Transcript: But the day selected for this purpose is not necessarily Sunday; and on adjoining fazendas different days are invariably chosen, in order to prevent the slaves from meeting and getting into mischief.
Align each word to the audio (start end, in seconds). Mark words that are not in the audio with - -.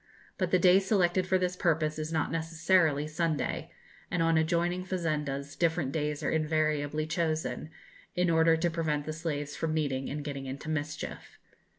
But 0.39 0.49
the 0.49 0.57
day 0.57 0.79
selected 0.79 1.27
for 1.27 1.37
this 1.37 1.55
purpose 1.55 1.99
is 1.99 2.11
not 2.11 2.31
necessarily 2.31 3.05
Sunday; 3.07 3.69
and 4.09 4.23
on 4.23 4.35
adjoining 4.35 4.83
fazendas 4.83 5.55
different 5.55 5.91
days 5.91 6.23
are 6.23 6.31
invariably 6.31 7.05
chosen, 7.05 7.69
in 8.15 8.27
order 8.31 8.57
to 8.57 8.71
prevent 8.71 9.05
the 9.05 9.13
slaves 9.13 9.55
from 9.55 9.75
meeting 9.75 10.09
and 10.09 10.23
getting 10.23 10.47
into 10.47 10.69
mischief. 10.69 11.37